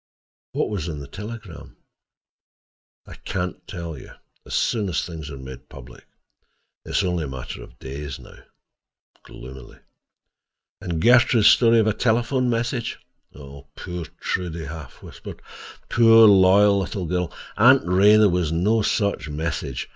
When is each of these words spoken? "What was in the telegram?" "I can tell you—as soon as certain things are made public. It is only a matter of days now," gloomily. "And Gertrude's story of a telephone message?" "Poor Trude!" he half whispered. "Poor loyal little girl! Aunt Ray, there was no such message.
"What 0.53 0.71
was 0.71 0.87
in 0.87 0.97
the 0.97 1.07
telegram?" 1.07 1.77
"I 3.05 3.13
can 3.13 3.61
tell 3.67 3.95
you—as 3.95 4.55
soon 4.55 4.89
as 4.89 4.97
certain 4.97 5.17
things 5.21 5.29
are 5.29 5.37
made 5.37 5.69
public. 5.69 6.07
It 6.85 6.89
is 6.89 7.03
only 7.03 7.25
a 7.25 7.27
matter 7.27 7.61
of 7.61 7.77
days 7.77 8.17
now," 8.17 8.39
gloomily. 9.21 9.77
"And 10.81 11.03
Gertrude's 11.03 11.49
story 11.49 11.77
of 11.77 11.85
a 11.85 11.93
telephone 11.93 12.49
message?" 12.49 12.97
"Poor 13.35 13.67
Trude!" 14.19 14.55
he 14.55 14.63
half 14.63 15.03
whispered. 15.03 15.39
"Poor 15.87 16.27
loyal 16.27 16.79
little 16.79 17.05
girl! 17.05 17.31
Aunt 17.55 17.85
Ray, 17.85 18.15
there 18.15 18.27
was 18.27 18.51
no 18.51 18.81
such 18.81 19.29
message. 19.29 19.87